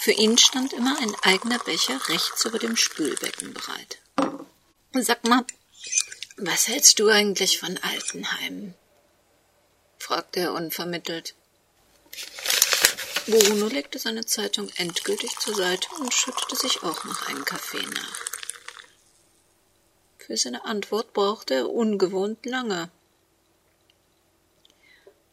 Für 0.00 0.10
ihn 0.10 0.36
stand 0.36 0.72
immer 0.72 0.98
ein 1.00 1.14
eigener 1.22 1.60
Becher 1.60 2.00
rechts 2.08 2.44
über 2.44 2.58
dem 2.58 2.76
Spülbecken 2.76 3.54
bereit. 3.54 3.98
Sag 4.96 5.24
mal, 5.24 5.44
was 6.36 6.68
hältst 6.68 7.00
du 7.00 7.08
eigentlich 7.08 7.58
von 7.58 7.76
Altenheimen? 7.78 8.74
fragte 9.98 10.38
er 10.38 10.52
unvermittelt. 10.52 11.34
Bruno 13.26 13.66
legte 13.66 13.98
seine 13.98 14.24
Zeitung 14.24 14.68
endgültig 14.76 15.36
zur 15.40 15.56
Seite 15.56 15.88
und 15.98 16.14
schüttete 16.14 16.54
sich 16.54 16.84
auch 16.84 17.02
noch 17.04 17.26
einen 17.26 17.44
Kaffee 17.44 17.84
nach. 17.84 18.20
Für 20.18 20.36
seine 20.36 20.64
Antwort 20.64 21.12
brauchte 21.12 21.54
er 21.54 21.70
ungewohnt 21.70 22.46
lange. 22.46 22.88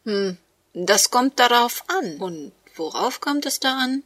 Hm, 0.04 0.38
das 0.74 1.12
kommt 1.12 1.38
darauf 1.38 1.84
an. 1.88 2.16
Und 2.16 2.52
worauf 2.74 3.20
kommt 3.20 3.46
es 3.46 3.60
da 3.60 3.78
an? 3.78 4.02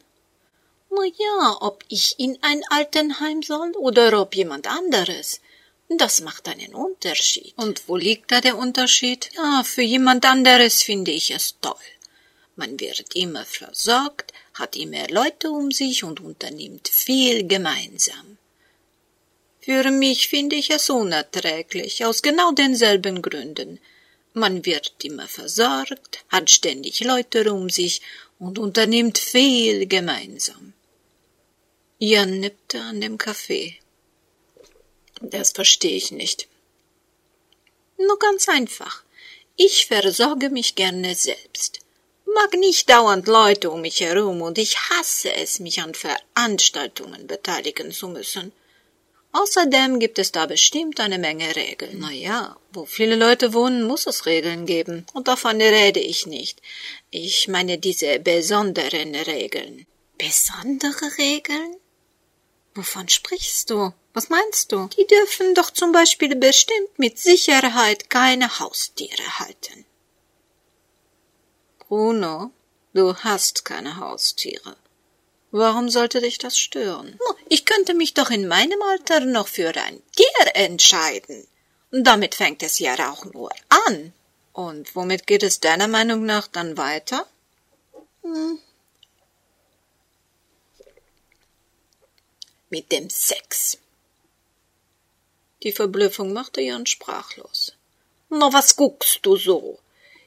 Na 0.91 1.05
ja, 1.05 1.57
ob 1.61 1.83
ich 1.89 2.19
in 2.19 2.39
ein 2.43 2.63
Altenheim 2.69 3.43
soll 3.43 3.73
oder 3.73 4.21
ob 4.21 4.35
jemand 4.35 4.67
anderes. 4.67 5.41
Das 5.89 6.21
macht 6.21 6.49
einen 6.49 6.75
Unterschied. 6.75 7.55
Und 7.57 7.83
wo 7.87 7.97
liegt 7.97 8.33
da 8.33 8.41
der 8.41 8.59
Unterschied? 8.59 9.31
Ja, 9.37 9.63
für 9.65 9.83
jemand 9.83 10.25
anderes 10.25 10.83
finde 10.83 11.13
ich 11.13 11.31
es 11.31 11.57
toll. 11.61 11.75
Man 12.57 12.81
wird 12.81 13.15
immer 13.15 13.45
versorgt, 13.45 14.33
hat 14.55 14.77
immer 14.77 15.07
Leute 15.09 15.51
um 15.51 15.71
sich 15.71 16.03
und 16.03 16.21
unternimmt 16.21 16.89
viel 16.89 17.47
gemeinsam. 17.47 18.39
Für 19.61 19.91
mich 19.91 20.29
finde 20.29 20.57
ich 20.57 20.71
es 20.71 20.91
unerträglich, 20.91 22.05
aus 22.05 22.23
genau 22.23 22.53
denselben 22.53 23.21
Gründen. 23.21 23.79
Man 24.33 24.65
wird 24.65 24.95
immer 25.03 25.29
versorgt, 25.29 26.25
hat 26.29 26.51
ständig 26.51 27.01
Leute 27.01 27.53
um 27.53 27.69
sich 27.69 28.01
und 28.39 28.59
unternimmt 28.59 29.19
viel 29.19 29.87
gemeinsam. 29.87 30.73
Jan 31.99 32.41
nippte 32.41 32.81
an 32.81 33.01
dem 33.01 33.19
Kaffee. 33.19 33.79
Das 35.21 35.51
verstehe 35.51 35.97
ich 35.97 36.13
nicht. 36.13 36.49
Nur 37.99 38.19
ganz 38.19 38.49
einfach. 38.49 39.03
Ich 39.57 39.87
versorge 39.87 40.51
mich 40.51 40.75
gerne 40.75 41.15
selbst. 41.15 41.81
Mag 42.35 42.53
nicht 42.55 42.91
dauernd 42.91 43.27
Leute 43.27 43.71
um 43.71 43.81
mich 43.81 44.01
herum 44.01 44.43
und 44.43 44.59
ich 44.59 44.77
hasse 44.91 45.33
es, 45.33 45.61
mich 45.61 45.81
an 45.81 45.95
Veranstaltungen 45.95 47.27
beteiligen 47.27 47.93
zu 47.93 48.09
müssen. 48.09 48.53
Außerdem 49.33 49.99
gibt 49.99 50.19
es 50.19 50.33
da 50.33 50.47
bestimmt 50.47 50.99
eine 51.01 51.19
Menge 51.19 51.57
Regeln. 51.57 51.97
Na 51.99 52.11
ja, 52.11 52.57
wo 52.73 52.87
viele 52.87 53.17
Leute 53.17 53.53
wohnen, 53.53 53.83
muss 53.83 54.07
es 54.07 54.27
Regeln 54.27 54.67
geben. 54.67 55.07
Und 55.13 55.29
davon 55.29 55.61
rede 55.61 56.01
ich 56.01 56.27
nicht. 56.27 56.61
Ich 57.11 57.49
meine 57.49 57.79
diese 57.79 58.19
besonderen 58.19 59.15
Regeln. 59.15 59.87
Besondere 60.19 61.19
Regeln? 61.19 61.77
Wovon 62.75 63.09
sprichst 63.09 63.71
du? 63.71 63.93
Was 64.17 64.31
meinst 64.31 64.73
du? 64.73 64.89
Die 64.97 65.07
dürfen 65.07 65.55
doch 65.55 65.71
zum 65.71 65.93
Beispiel 65.93 66.37
bestimmt 66.37 66.99
mit 66.99 67.19
Sicherheit 67.19 68.09
keine 68.09 68.61
Haustiere 68.61 69.39
halten. 69.41 69.85
Bruno, 71.81 72.51
du 72.95 73.15
hast 73.15 73.67
keine 73.67 73.99
Haustiere. 73.99 74.75
Warum 75.51 75.91
sollte 75.91 76.23
dich 76.23 76.39
das 76.39 76.57
stören? 76.57 77.19
Ich 77.51 77.67
könnte 77.67 77.93
mich 77.93 78.15
doch 78.15 78.31
in 78.31 78.49
meinem 78.49 78.81
Alter 78.81 79.21
noch 79.21 79.49
für 79.49 79.77
ein 79.77 80.03
Tier 80.17 80.55
entscheiden. 80.55 81.47
Damit 81.91 82.35
fängt 82.37 82.63
es 82.63 82.79
ja 82.79 82.95
auch 83.13 83.27
nur 83.27 83.51
an. 83.69 84.15
Und 84.55 84.97
womit 84.97 85.27
geht 85.27 85.43
es 85.43 85.61
deiner 85.61 85.89
Meinung 85.89 86.25
nach 86.25 86.47
dann 86.47 86.79
weiter? 86.79 87.27
Hm. 88.23 88.59
Mit 92.71 92.91
dem 92.91 93.11
Sex. 93.11 93.77
Die 95.67 95.73
Verblüffung 95.73 96.33
machte 96.33 96.61
Jan 96.61 96.87
sprachlos. 96.87 97.73
Na, 98.29 98.53
was 98.53 98.77
guckst 98.77 99.19
du 99.23 99.35
so? 99.35 99.81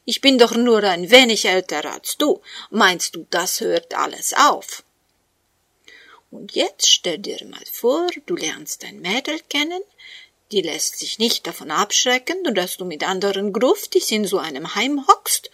Ich 0.03 0.19
bin 0.19 0.37
doch 0.37 0.53
nur 0.53 0.83
ein 0.83 1.11
wenig 1.11 1.45
älter 1.45 1.85
als 1.93 2.17
du. 2.17 2.41
Meinst 2.71 3.15
du, 3.15 3.25
das 3.29 3.61
hört 3.61 3.93
alles 3.93 4.33
auf? 4.33 4.83
Und 6.29 6.55
jetzt 6.55 6.89
stell 6.89 7.19
dir 7.19 7.39
mal 7.45 7.63
vor, 7.71 8.09
du 8.25 8.35
lernst 8.35 8.83
ein 8.83 8.99
Mädel 8.99 9.39
kennen, 9.47 9.81
die 10.51 10.61
lässt 10.61 10.99
sich 10.99 11.19
nicht 11.19 11.47
davon 11.47 11.71
abschrecken, 11.71 12.43
dass 12.53 12.75
du 12.75 12.83
mit 12.83 13.05
anderen 13.05 13.53
gruftig 13.53 14.11
in 14.11 14.25
so 14.25 14.39
einem 14.39 14.75
Heim 14.75 15.07
hockst 15.07 15.51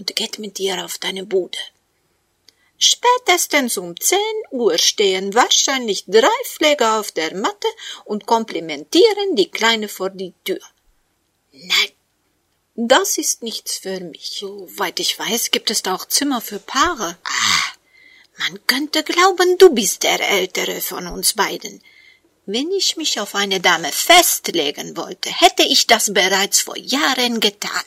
und 0.00 0.16
geht 0.16 0.40
mit 0.40 0.58
dir 0.58 0.84
auf 0.84 0.98
deine 0.98 1.24
Bude. 1.24 1.60
Spätestens 2.78 3.76
um 3.76 3.98
zehn 4.00 4.18
Uhr 4.50 4.78
stehen 4.78 5.34
wahrscheinlich 5.34 6.04
drei 6.06 6.28
Pfleger 6.44 7.00
auf 7.00 7.10
der 7.10 7.34
Matte 7.34 7.66
und 8.04 8.26
komplimentieren 8.26 9.34
die 9.34 9.50
Kleine 9.50 9.88
vor 9.88 10.10
die 10.10 10.32
Tür. 10.44 10.60
Nein, 11.52 11.92
das 12.76 13.18
ist 13.18 13.42
nichts 13.42 13.78
für 13.78 13.98
mich. 13.98 14.36
Soweit 14.38 15.00
ich 15.00 15.18
weiß, 15.18 15.50
gibt 15.50 15.70
es 15.70 15.82
da 15.82 15.96
auch 15.96 16.04
Zimmer 16.06 16.40
für 16.40 16.60
Paare. 16.60 17.18
Ah, 17.24 17.72
man 18.38 18.64
könnte 18.68 19.02
glauben, 19.02 19.58
du 19.58 19.74
bist 19.74 20.04
der 20.04 20.20
Ältere 20.20 20.80
von 20.80 21.08
uns 21.08 21.32
beiden. 21.32 21.82
Wenn 22.46 22.70
ich 22.70 22.96
mich 22.96 23.18
auf 23.18 23.34
eine 23.34 23.58
Dame 23.58 23.90
festlegen 23.90 24.96
wollte, 24.96 25.28
hätte 25.30 25.64
ich 25.64 25.88
das 25.88 26.14
bereits 26.14 26.60
vor 26.60 26.78
Jahren 26.78 27.40
getan. 27.40 27.82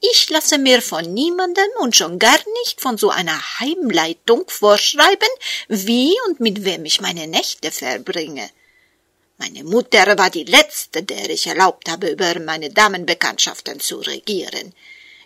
Ich 0.00 0.30
lasse 0.30 0.56
mir 0.56 0.80
von 0.80 1.12
niemandem 1.12 1.68
und 1.80 1.94
schon 1.94 2.18
gar 2.18 2.38
nicht 2.62 2.80
von 2.80 2.96
so 2.96 3.10
einer 3.10 3.60
Heimleitung 3.60 4.48
vorschreiben, 4.48 5.28
wie 5.68 6.14
und 6.26 6.40
mit 6.40 6.64
wem 6.64 6.86
ich 6.86 7.02
meine 7.02 7.26
Nächte 7.26 7.70
verbringe. 7.70 8.48
Meine 9.36 9.62
Mutter 9.64 10.18
war 10.18 10.30
die 10.30 10.44
letzte, 10.44 11.02
der 11.02 11.28
ich 11.28 11.46
erlaubt 11.46 11.90
habe, 11.90 12.08
über 12.08 12.38
meine 12.40 12.70
Damenbekanntschaften 12.70 13.80
zu 13.80 13.98
regieren. 13.98 14.74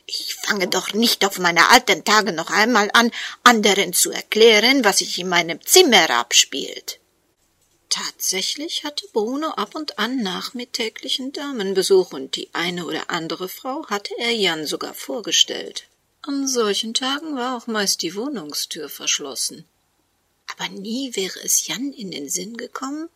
Ich 0.06 0.34
fange 0.34 0.68
doch 0.68 0.92
nicht 0.92 1.24
auf 1.24 1.38
meine 1.38 1.70
alten 1.70 2.04
Tage 2.04 2.32
noch 2.32 2.50
einmal 2.50 2.90
an, 2.92 3.10
anderen 3.42 3.92
zu 3.92 4.10
erklären, 4.10 4.84
was 4.84 4.98
sich 4.98 5.18
in 5.18 5.28
meinem 5.28 5.64
Zimmer 5.64 6.10
abspielt. 6.10 6.98
Tatsächlich 7.88 8.84
hatte 8.84 9.06
Bruno 9.12 9.50
ab 9.50 9.74
und 9.74 9.98
an 9.98 10.22
nachmittäglichen 10.22 11.32
Damenbesuch 11.32 12.12
und 12.12 12.36
die 12.36 12.48
eine 12.52 12.86
oder 12.86 13.10
andere 13.10 13.48
Frau 13.48 13.86
hatte 13.86 14.14
er 14.18 14.32
Jan 14.32 14.66
sogar 14.66 14.94
vorgestellt. 14.94 15.86
An 16.22 16.48
solchen 16.48 16.94
Tagen 16.94 17.36
war 17.36 17.56
auch 17.56 17.66
meist 17.66 18.02
die 18.02 18.14
Wohnungstür 18.14 18.88
verschlossen. 18.88 19.64
Aber 20.46 20.68
nie 20.68 21.14
wäre 21.14 21.38
es 21.44 21.66
Jan 21.66 21.92
in 21.92 22.10
den 22.10 22.28
Sinn 22.28 22.56
gekommen, 22.56 23.08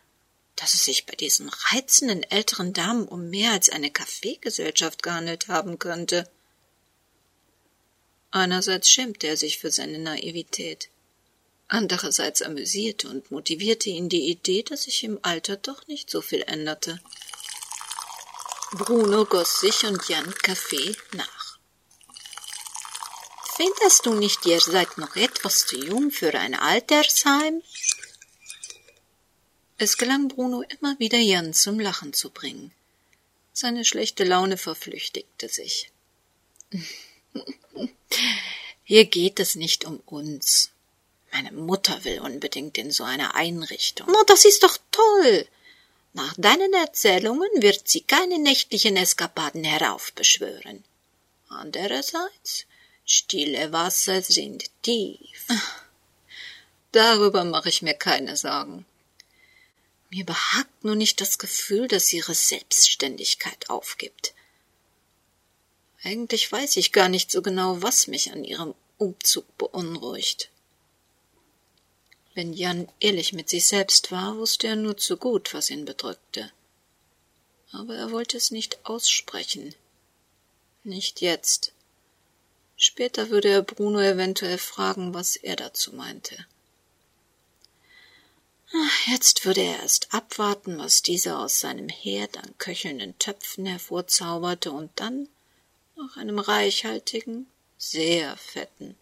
dass 0.57 0.75
es 0.75 0.85
sich 0.85 1.07
bei 1.07 1.15
diesen 1.15 1.49
reizenden 1.49 2.23
älteren 2.25 2.73
Damen 2.73 3.07
um 3.07 3.31
mehr 3.31 3.53
als 3.53 3.71
eine 3.71 3.91
Kaffeegesellschaft 3.91 5.03
gehandelt 5.03 5.49
haben 5.49 5.79
könnte. 5.79 6.29
Einerseits 8.31 8.91
schämte 8.91 9.27
er 9.29 9.37
sich 9.37 9.59
für 9.59 9.71
seine 9.71 9.99
Naivität. 9.99 10.91
Andererseits 11.69 12.41
amüsierte 12.41 13.09
und 13.09 13.31
motivierte 13.31 13.91
ihn 13.91 14.09
die 14.09 14.31
Idee, 14.31 14.63
dass 14.63 14.85
sich 14.85 15.05
im 15.05 15.19
Alter 15.23 15.57
doch 15.57 15.87
nicht 15.87 16.09
so 16.09 16.23
viel 16.23 16.43
änderte. 16.43 17.01
Bruno 18.73 19.27
goss 19.27 19.61
sich 19.61 19.85
und 19.85 20.09
Jan 20.09 20.35
Kaffee 20.35 20.97
nach. 21.13 21.59
Findest 23.57 24.07
du 24.07 24.15
nicht, 24.15 24.47
ihr 24.47 24.61
seid 24.61 24.99
noch 24.99 25.17
etwas 25.17 25.67
zu 25.67 25.77
jung 25.77 26.11
für 26.11 26.33
ein 26.33 26.55
Altersheim? 26.55 27.63
Es 29.77 29.97
gelang 29.97 30.29
Bruno 30.29 30.63
immer 30.63 30.99
wieder 30.99 31.19
Jan 31.19 31.53
zum 31.53 31.81
Lachen 31.81 32.13
zu 32.13 32.31
bringen. 32.31 32.73
Seine 33.53 33.85
schlechte 33.85 34.25
Laune 34.25 34.57
verflüchtigte 34.57 35.49
sich. 35.49 35.91
Hier 38.85 39.05
geht 39.05 39.39
es 39.41 39.55
nicht 39.55 39.85
um 39.85 40.01
uns, 40.07 40.71
meine 41.33 41.53
Mutter 41.53 42.05
will 42.05 42.21
unbedingt 42.21 42.79
in 42.79 42.91
so 42.91 43.05
eine 43.05 43.35
Einrichtung. 43.35 44.07
Na, 44.11 44.23
das 44.27 44.45
ist 44.45 44.63
doch 44.63 44.79
toll. 44.91 45.47
Nach 46.15 46.35
deinen 46.37 46.73
Erzählungen 46.73 47.51
wird 47.57 47.89
sie 47.89 48.01
keine 48.01 48.39
nächtlichen 48.39 48.97
Eskapaden 48.97 49.65
heraufbeschwören. 49.65 50.85
Andererseits, 51.49 52.67
stille 53.05 53.73
Wasser 53.73 54.23
sind 54.23 54.71
tief. 54.83 55.47
Darüber 56.93 57.45
mache 57.45 57.69
ich 57.69 57.83
mir 57.83 57.95
keine 57.95 58.37
Sorgen. 58.37 58.87
Mir 60.11 60.25
behagt 60.25 60.85
nur 60.85 60.95
nicht 60.95 61.21
das 61.21 61.39
Gefühl, 61.39 61.87
dass 61.87 62.13
ihre 62.13 62.35
Selbstständigkeit 62.35 63.69
aufgibt. 63.69 64.33
Eigentlich 66.03 66.51
weiß 66.51 66.77
ich 66.79 66.93
gar 66.93 67.09
nicht 67.09 67.31
so 67.31 67.43
genau, 67.43 67.83
was 67.83 68.07
mich 68.07 68.33
an 68.33 68.45
ihrem 68.45 68.75
Umzug 68.97 69.59
beunruhigt. 69.59 70.51
Wenn 72.38 72.52
Jan 72.52 72.87
ehrlich 73.00 73.33
mit 73.33 73.49
sich 73.49 73.66
selbst 73.66 74.12
war, 74.12 74.37
wusste 74.38 74.68
er 74.68 74.76
nur 74.76 74.97
zu 74.97 75.16
gut, 75.16 75.54
was 75.54 75.71
ihn 75.71 75.85
bedrückte. 75.85 76.52
aber 77.73 77.97
er 77.97 78.12
wollte 78.12 78.37
es 78.37 78.52
nicht 78.52 78.78
aussprechen. 78.85 79.75
Nicht 80.85 81.21
jetzt. 81.21 81.73
Später 82.76 83.30
würde 83.30 83.49
er 83.49 83.62
Bruno 83.62 83.99
eventuell 83.99 84.57
fragen, 84.57 85.14
was 85.14 85.35
er 85.35 85.57
dazu 85.57 85.92
meinte. 85.92 86.47
Jetzt 89.09 89.45
würde 89.45 89.62
er 89.62 89.80
erst 89.83 90.14
abwarten, 90.14 90.78
was 90.78 91.02
dieser 91.02 91.40
aus 91.40 91.59
seinem 91.59 91.88
Herd 91.88 92.38
an 92.38 92.57
köchelnden 92.59 93.18
Töpfen 93.18 93.66
hervorzauberte 93.66 94.71
und 94.71 94.92
dann 94.95 95.28
nach 95.97 96.16
einem 96.16 96.38
reichhaltigen, 96.38 97.49
sehr 97.78 98.37
fetten 98.37 98.95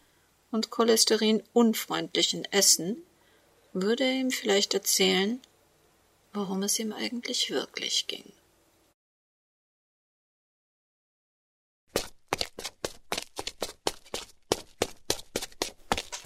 und 0.50 0.70
cholesterinunfreundlichen 0.70 2.50
Essen 2.50 3.02
würde 3.82 4.04
er 4.04 4.12
ihm 4.12 4.30
vielleicht 4.30 4.72
erzählen, 4.72 5.40
worum 6.32 6.62
es 6.62 6.78
ihm 6.78 6.92
eigentlich 6.92 7.50
wirklich 7.50 8.06
ging. 8.06 8.32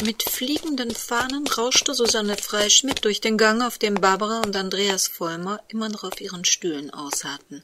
Mit 0.03 0.23
fliegenden 0.23 0.95
Fahnen 0.95 1.47
rauschte 1.47 1.93
Susanne 1.93 2.37
Freischmidt 2.37 3.05
durch 3.05 3.21
den 3.21 3.37
Gang, 3.37 3.63
auf 3.63 3.77
dem 3.77 3.95
Barbara 3.95 4.41
und 4.41 4.57
Andreas 4.57 5.09
Vollmer 5.09 5.63
immer 5.69 5.91
noch 5.91 6.05
auf 6.05 6.21
ihren 6.21 6.47
Stühlen 6.47 6.91
ausharrten. 6.91 7.63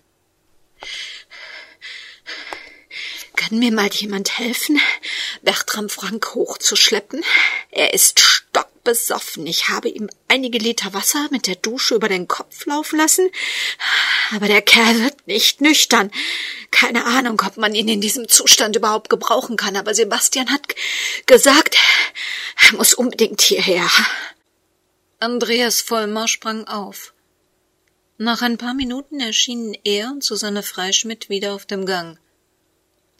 Kann 3.36 3.58
mir 3.58 3.72
mal 3.72 3.88
jemand 3.90 4.38
helfen, 4.38 4.78
Bertram 5.42 5.88
Frank 5.88 6.34
hochzuschleppen? 6.34 7.24
Er 7.70 7.94
ist 7.94 8.20
stockbesoffen. 8.86 9.46
Ich 9.46 9.68
habe 9.68 9.88
ihm 9.88 10.08
einige 10.28 10.58
Liter 10.58 10.94
Wasser 10.94 11.28
mit 11.30 11.46
der 11.46 11.56
Dusche 11.56 11.96
über 11.96 12.08
den 12.08 12.28
Kopf 12.28 12.66
laufen 12.66 12.98
lassen, 12.98 13.28
aber 14.34 14.46
der 14.46 14.62
Kerl 14.62 15.02
wird 15.02 15.26
nicht 15.26 15.60
nüchtern. 15.60 16.10
Keine 16.70 17.04
Ahnung, 17.04 17.40
ob 17.44 17.56
man 17.56 17.74
ihn 17.74 17.88
in 17.88 18.00
diesem 18.00 18.28
Zustand 18.28 18.76
überhaupt 18.76 19.10
gebrauchen 19.10 19.56
kann, 19.56 19.76
aber 19.76 19.94
Sebastian 19.94 20.50
hat 20.50 20.62
gesagt, 21.26 21.76
er 22.68 22.76
muss 22.76 22.94
unbedingt 22.94 23.40
hierher. 23.42 23.88
Andreas 25.18 25.80
Vollmer 25.80 26.28
sprang 26.28 26.66
auf. 26.66 27.12
Nach 28.18 28.42
ein 28.42 28.58
paar 28.58 28.74
Minuten 28.74 29.20
erschienen 29.20 29.76
er 29.84 30.10
und 30.10 30.24
Susanne 30.24 30.62
Freischmidt 30.62 31.28
wieder 31.28 31.54
auf 31.54 31.66
dem 31.66 31.84
Gang. 31.86 32.18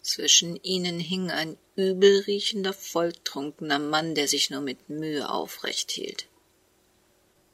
Zwischen 0.07 0.55
ihnen 0.63 1.01
hing 1.01 1.33
ein 1.33 1.59
übelriechender, 1.75 2.73
volltrunkener 2.73 3.81
Mann, 3.81 4.15
der 4.15 4.29
sich 4.29 4.51
nur 4.51 4.61
mit 4.61 4.89
Mühe 4.89 5.29
aufrecht 5.29 5.91
hielt. 5.91 6.29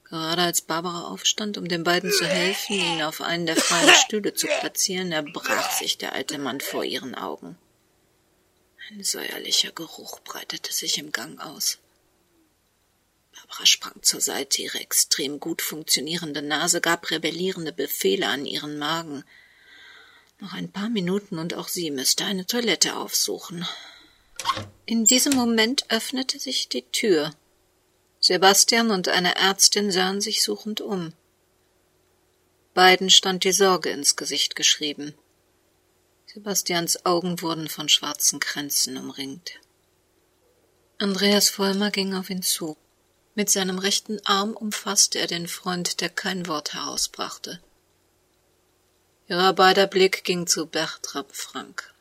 Gerade 0.04 0.42
als 0.42 0.60
Barbara 0.60 1.08
aufstand, 1.08 1.56
um 1.56 1.66
den 1.66 1.82
beiden 1.82 2.12
zu 2.12 2.26
helfen, 2.26 2.74
ihn 2.74 3.02
auf 3.04 3.22
einen 3.22 3.46
der 3.46 3.56
freien 3.56 3.94
Stühle 3.94 4.34
zu 4.34 4.48
platzieren, 4.48 5.12
erbrach 5.12 5.70
sich 5.78 5.96
der 5.96 6.12
alte 6.12 6.36
Mann 6.36 6.60
vor 6.60 6.84
ihren 6.84 7.14
Augen. 7.14 7.56
Ein 8.90 9.02
säuerlicher 9.02 9.72
Geruch 9.72 10.20
breitete 10.20 10.74
sich 10.74 10.98
im 10.98 11.10
Gang 11.10 11.40
aus. 11.40 11.78
Barbara 13.34 13.64
sprang 13.64 14.02
zur 14.02 14.20
Seite, 14.20 14.60
ihre 14.60 14.78
extrem 14.78 15.40
gut 15.40 15.62
funktionierende 15.62 16.42
Nase 16.42 16.82
gab 16.82 17.10
rebellierende 17.10 17.72
Befehle 17.72 18.26
an 18.26 18.44
ihren 18.44 18.76
Magen. 18.76 19.24
Noch 20.42 20.54
ein 20.54 20.72
paar 20.72 20.88
Minuten 20.88 21.38
und 21.38 21.54
auch 21.54 21.68
sie 21.68 21.92
müsste 21.92 22.24
eine 22.24 22.44
Toilette 22.44 22.96
aufsuchen. 22.96 23.64
In 24.86 25.04
diesem 25.04 25.36
Moment 25.36 25.88
öffnete 25.88 26.40
sich 26.40 26.68
die 26.68 26.82
Tür. 26.82 27.32
Sebastian 28.18 28.90
und 28.90 29.06
eine 29.06 29.36
Ärztin 29.36 29.92
sahen 29.92 30.20
sich 30.20 30.42
suchend 30.42 30.80
um. 30.80 31.12
Beiden 32.74 33.08
stand 33.08 33.44
die 33.44 33.52
Sorge 33.52 33.90
ins 33.90 34.16
Gesicht 34.16 34.56
geschrieben. 34.56 35.14
Sebastians 36.26 37.06
Augen 37.06 37.40
wurden 37.40 37.68
von 37.68 37.88
schwarzen 37.88 38.40
Kränzen 38.40 38.96
umringt. 38.96 39.60
Andreas 40.98 41.50
Vollmer 41.50 41.92
ging 41.92 42.14
auf 42.14 42.30
ihn 42.30 42.42
zu. 42.42 42.76
Mit 43.36 43.48
seinem 43.48 43.78
rechten 43.78 44.18
Arm 44.26 44.54
umfasste 44.54 45.20
er 45.20 45.28
den 45.28 45.46
Freund, 45.46 46.00
der 46.00 46.08
kein 46.08 46.48
Wort 46.48 46.74
herausbrachte. 46.74 47.60
Ihrer 49.32 49.54
beider 49.54 49.86
Blick 49.86 50.24
ging 50.24 50.46
zu 50.46 50.66
Bertram 50.66 51.24
Frank. 51.32 51.94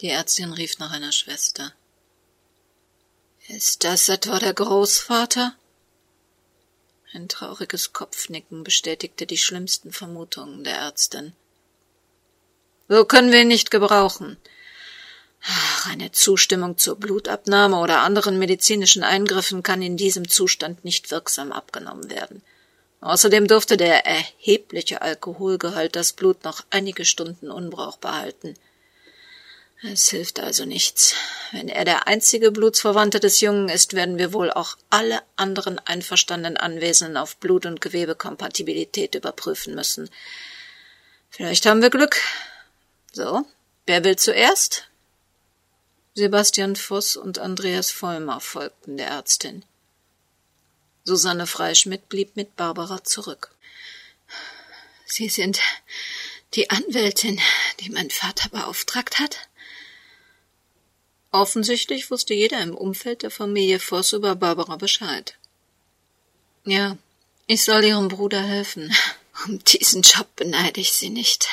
Die 0.00 0.10
Ärztin 0.10 0.52
rief 0.52 0.78
nach 0.78 0.92
einer 0.92 1.10
Schwester. 1.10 1.72
Ist 3.48 3.82
das 3.82 4.08
etwa 4.08 4.38
der 4.38 4.54
Großvater? 4.54 5.56
Ein 7.12 7.28
trauriges 7.28 7.92
Kopfnicken 7.92 8.62
bestätigte 8.62 9.26
die 9.26 9.38
schlimmsten 9.38 9.90
Vermutungen 9.90 10.62
der 10.62 10.76
Ärztin. 10.76 11.32
So 12.88 13.04
können 13.04 13.32
wir 13.32 13.40
ihn 13.40 13.48
nicht 13.48 13.72
gebrauchen. 13.72 14.36
Ach, 15.42 15.90
eine 15.90 16.12
Zustimmung 16.12 16.78
zur 16.78 16.94
Blutabnahme 16.94 17.76
oder 17.80 18.02
anderen 18.02 18.38
medizinischen 18.38 19.02
Eingriffen 19.02 19.64
kann 19.64 19.82
in 19.82 19.96
diesem 19.96 20.28
Zustand 20.28 20.84
nicht 20.84 21.10
wirksam 21.10 21.50
abgenommen 21.50 22.08
werden. 22.08 22.44
Außerdem 23.00 23.46
durfte 23.46 23.76
der 23.76 24.06
erhebliche 24.06 25.02
Alkoholgehalt 25.02 25.94
das 25.94 26.12
Blut 26.12 26.44
noch 26.44 26.64
einige 26.70 27.04
Stunden 27.04 27.50
unbrauchbar 27.50 28.16
halten. 28.16 28.54
Es 29.82 30.08
hilft 30.08 30.40
also 30.40 30.64
nichts. 30.64 31.14
Wenn 31.52 31.68
er 31.68 31.84
der 31.84 32.08
einzige 32.08 32.50
Blutsverwandte 32.50 33.20
des 33.20 33.40
Jungen 33.40 33.68
ist, 33.68 33.94
werden 33.94 34.18
wir 34.18 34.32
wohl 34.32 34.50
auch 34.50 34.76
alle 34.90 35.22
anderen 35.36 35.78
einverstandenen 35.78 36.56
Anwesenden 36.56 37.16
auf 37.16 37.36
Blut- 37.36 37.66
und 37.66 37.80
Gewebekompatibilität 37.80 39.14
überprüfen 39.14 39.76
müssen. 39.76 40.10
Vielleicht 41.30 41.66
haben 41.66 41.80
wir 41.80 41.90
Glück. 41.90 42.20
So, 43.12 43.46
wer 43.86 44.02
will 44.02 44.16
zuerst? 44.16 44.88
Sebastian 46.14 46.74
Voss 46.74 47.16
und 47.16 47.38
Andreas 47.38 47.92
Vollmer 47.92 48.40
folgten 48.40 48.96
der 48.96 49.06
Ärztin. 49.06 49.64
Susanne 51.08 51.46
Freischmidt 51.46 52.10
blieb 52.10 52.36
mit 52.36 52.54
Barbara 52.54 53.02
zurück. 53.02 53.50
Sie 55.06 55.30
sind 55.30 55.58
die 56.52 56.68
Anwältin, 56.68 57.40
die 57.80 57.88
mein 57.88 58.10
Vater 58.10 58.50
beauftragt 58.50 59.18
hat? 59.18 59.48
Offensichtlich 61.30 62.10
wusste 62.10 62.34
jeder 62.34 62.60
im 62.60 62.74
Umfeld 62.74 63.22
der 63.22 63.30
Familie 63.30 63.80
Voss 63.80 64.12
über 64.12 64.34
Barbara 64.36 64.76
Bescheid. 64.76 65.36
Ja, 66.64 66.98
ich 67.46 67.64
soll 67.64 67.84
ihrem 67.84 68.08
Bruder 68.08 68.42
helfen. 68.42 68.94
Um 69.46 69.64
diesen 69.64 70.02
Job 70.02 70.28
beneide 70.36 70.80
ich 70.80 70.92
sie 70.92 71.10
nicht. 71.10 71.48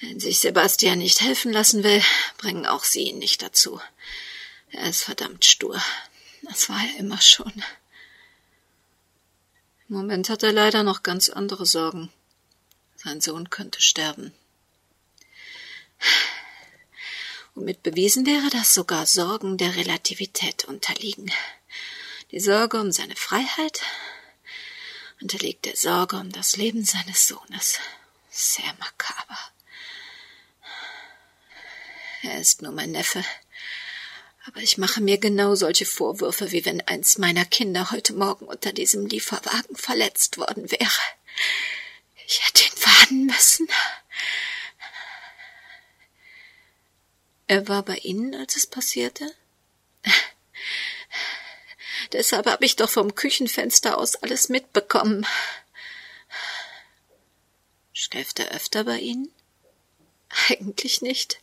Wenn 0.00 0.18
sich 0.18 0.40
Sebastian 0.40 0.98
nicht 0.98 1.20
helfen 1.20 1.52
lassen 1.52 1.84
will, 1.84 2.02
bringen 2.38 2.66
auch 2.66 2.82
sie 2.82 3.02
ihn 3.02 3.18
nicht 3.18 3.42
dazu. 3.42 3.80
Er 4.70 4.88
ist 4.88 5.04
verdammt 5.04 5.44
stur. 5.44 5.80
Das 6.42 6.68
war 6.68 6.80
er 6.80 6.98
immer 6.98 7.20
schon. 7.20 7.52
Im 9.88 9.96
Moment 9.96 10.30
hat 10.30 10.42
er 10.42 10.52
leider 10.52 10.82
noch 10.82 11.02
ganz 11.02 11.28
andere 11.28 11.66
Sorgen. 11.66 12.10
Sein 12.96 13.20
Sohn 13.20 13.50
könnte 13.50 13.82
sterben. 13.82 14.32
Womit 17.54 17.82
bewiesen 17.82 18.24
wäre, 18.24 18.48
dass 18.50 18.72
sogar 18.72 19.06
Sorgen 19.06 19.58
der 19.58 19.76
Relativität 19.76 20.64
unterliegen. 20.64 21.30
Die 22.30 22.40
Sorge 22.40 22.80
um 22.80 22.92
seine 22.92 23.14
Freiheit 23.14 23.82
unterliegt 25.20 25.66
der 25.66 25.76
Sorge 25.76 26.16
um 26.16 26.32
das 26.32 26.56
Leben 26.56 26.84
seines 26.84 27.28
Sohnes. 27.28 27.78
Sehr 28.30 28.74
makaber. 28.78 29.38
Er 32.22 32.40
ist 32.40 32.62
nur 32.62 32.72
mein 32.72 32.90
Neffe. 32.90 33.22
Aber 34.46 34.60
ich 34.60 34.76
mache 34.76 35.00
mir 35.00 35.18
genau 35.18 35.54
solche 35.54 35.86
Vorwürfe, 35.86 36.52
wie 36.52 36.64
wenn 36.66 36.82
eins 36.82 37.16
meiner 37.16 37.46
Kinder 37.46 37.90
heute 37.90 38.12
Morgen 38.12 38.46
unter 38.46 38.72
diesem 38.72 39.06
Lieferwagen 39.06 39.74
verletzt 39.74 40.36
worden 40.36 40.70
wäre. 40.70 40.90
Ich 42.26 42.46
hätte 42.46 42.64
ihn 42.64 42.82
warnen 42.84 43.26
müssen. 43.26 43.68
Er 47.46 47.68
war 47.68 47.82
bei 47.82 47.96
Ihnen, 47.96 48.34
als 48.34 48.56
es 48.56 48.66
passierte? 48.66 49.34
Deshalb 52.12 52.46
habe 52.46 52.64
ich 52.64 52.76
doch 52.76 52.90
vom 52.90 53.14
Küchenfenster 53.14 53.96
aus 53.98 54.16
alles 54.16 54.48
mitbekommen. 54.48 55.26
Schläft 57.92 58.40
er 58.40 58.50
öfter 58.50 58.84
bei 58.84 58.98
Ihnen? 58.98 59.32
Eigentlich 60.48 61.00
nicht. 61.00 61.40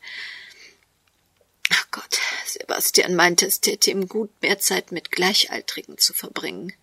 Gott, 1.92 2.20
Sebastian 2.46 3.16
meinte, 3.16 3.46
es 3.46 3.60
täte 3.62 3.92
ihm 3.92 4.08
gut, 4.08 4.30
mehr 4.42 4.60
Zeit 4.60 4.92
mit 4.92 5.12
Gleichaltrigen 5.12 5.98
zu 5.98 6.14
verbringen. 6.14 6.74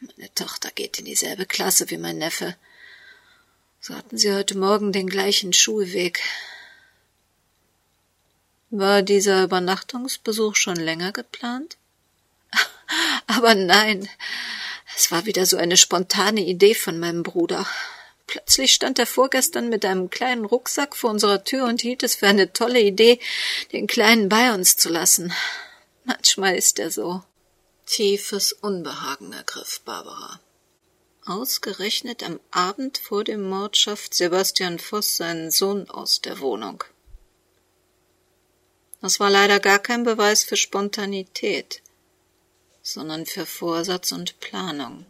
Meine 0.00 0.32
Tochter 0.34 0.70
geht 0.70 0.98
in 0.98 1.04
dieselbe 1.04 1.44
Klasse 1.44 1.90
wie 1.90 1.98
mein 1.98 2.18
Neffe. 2.18 2.56
So 3.80 3.94
hatten 3.94 4.16
sie 4.16 4.32
heute 4.32 4.56
Morgen 4.56 4.92
den 4.92 5.08
gleichen 5.08 5.52
Schulweg. 5.52 6.20
War 8.70 9.02
dieser 9.02 9.42
Übernachtungsbesuch 9.44 10.54
schon 10.54 10.76
länger 10.76 11.12
geplant? 11.12 11.76
Aber 13.26 13.54
nein, 13.54 14.08
Es 15.02 15.10
war 15.10 15.24
wieder 15.24 15.46
so 15.46 15.56
eine 15.56 15.78
spontane 15.78 16.42
Idee 16.42 16.74
von 16.74 16.98
meinem 16.98 17.22
Bruder. 17.22 17.66
Plötzlich 18.30 18.72
stand 18.72 19.00
er 19.00 19.06
vorgestern 19.06 19.68
mit 19.68 19.84
einem 19.84 20.08
kleinen 20.08 20.44
Rucksack 20.44 20.94
vor 20.94 21.10
unserer 21.10 21.42
Tür 21.42 21.64
und 21.64 21.80
hielt 21.80 22.04
es 22.04 22.14
für 22.14 22.28
eine 22.28 22.52
tolle 22.52 22.80
Idee, 22.80 23.18
den 23.72 23.88
Kleinen 23.88 24.28
bei 24.28 24.54
uns 24.54 24.76
zu 24.76 24.88
lassen. 24.88 25.32
Manchmal 26.04 26.54
ist 26.54 26.78
er 26.78 26.92
so. 26.92 27.24
Tiefes 27.86 28.52
Unbehagen 28.52 29.32
ergriff 29.32 29.80
Barbara. 29.80 30.38
Ausgerechnet 31.26 32.22
am 32.22 32.38
Abend 32.52 32.98
vor 32.98 33.24
dem 33.24 33.48
Mord 33.48 33.76
schafft 33.76 34.14
Sebastian 34.14 34.78
Voss 34.78 35.16
seinen 35.16 35.50
Sohn 35.50 35.90
aus 35.90 36.20
der 36.20 36.38
Wohnung. 36.38 36.84
Das 39.00 39.18
war 39.18 39.30
leider 39.30 39.58
gar 39.58 39.80
kein 39.80 40.04
Beweis 40.04 40.44
für 40.44 40.56
Spontanität 40.56 41.82
sondern 42.82 43.26
für 43.26 43.46
Vorsatz 43.46 44.12
und 44.12 44.40
Planung. 44.40 45.04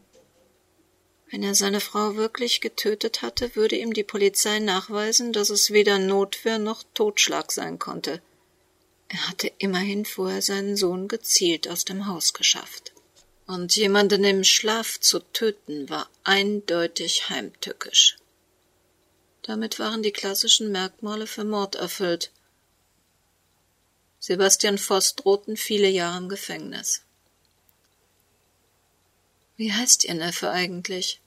Wenn 1.30 1.44
er 1.44 1.54
seine 1.54 1.80
Frau 1.80 2.16
wirklich 2.16 2.60
getötet 2.60 3.22
hatte, 3.22 3.54
würde 3.54 3.76
ihm 3.76 3.92
die 3.92 4.02
Polizei 4.02 4.58
nachweisen, 4.58 5.32
dass 5.32 5.50
es 5.50 5.70
weder 5.70 5.98
Notwehr 5.98 6.58
noch 6.58 6.82
Totschlag 6.92 7.52
sein 7.52 7.78
konnte. 7.78 8.20
Er 9.08 9.28
hatte 9.28 9.52
immerhin 9.58 10.04
vorher 10.04 10.42
seinen 10.42 10.76
Sohn 10.76 11.06
gezielt 11.06 11.68
aus 11.68 11.84
dem 11.84 12.06
Haus 12.06 12.32
geschafft. 12.32 12.92
Und 13.46 13.76
jemanden 13.76 14.24
im 14.24 14.44
Schlaf 14.44 14.98
zu 14.98 15.20
töten 15.20 15.88
war 15.88 16.08
eindeutig 16.24 17.28
heimtückisch. 17.28 18.16
Damit 19.42 19.78
waren 19.78 20.02
die 20.02 20.12
klassischen 20.12 20.70
Merkmale 20.70 21.26
für 21.26 21.44
Mord 21.44 21.76
erfüllt. 21.76 22.30
Sebastian 24.18 24.78
Voss 24.78 25.16
drohten 25.16 25.56
viele 25.56 25.88
Jahre 25.88 26.18
im 26.18 26.28
Gefängnis. 26.28 27.02
Wie 29.60 29.74
heißt 29.74 30.04
Ihr 30.04 30.14
Neffe 30.14 30.48
eigentlich? 30.48 31.20